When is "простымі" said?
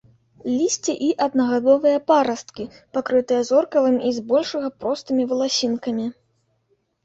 4.81-5.23